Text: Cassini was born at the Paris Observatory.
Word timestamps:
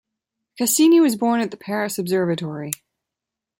Cassini 0.57 0.99
was 0.99 1.15
born 1.15 1.41
at 1.41 1.51
the 1.51 1.57
Paris 1.57 1.99
Observatory. 1.99 2.71